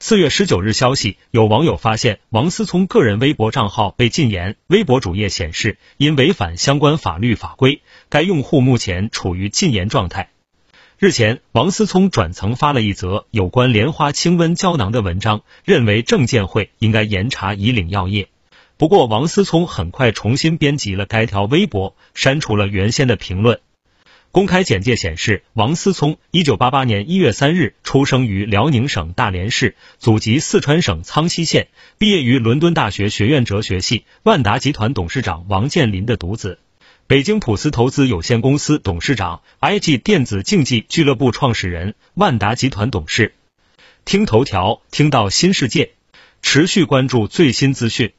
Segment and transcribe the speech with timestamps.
[0.00, 10.30] 四月十九日消息，有网友发现王思聪个人微博账号被禁言，微博主页显示因违反相关法律法规，该用户目前处于禁言状态。
[10.98, 18.28] 日前，王思聪转曾发了一则有关莲花清瘟胶囊的文章，认为证监会应该严查以岭药业。
[18.76, 23.60] 不过，王思聪很快重新编辑了该条微博，删除了原先的评论。
[24.34, 36.58] 公开简介显示，王思聪，一九八八年一月三日出生于辽宁省大连市，祖籍四川省苍溪县，毕业于伦敦大学学院哲学系，万达集团董事长王健林的独子，
[37.06, 43.34] 北京普思投资有限公司董事长，IG 电子竞技俱乐部创始人，万达集团董事。
[44.04, 45.92] 听头条，听到新世界，
[46.42, 48.12] 持续关注最新资讯。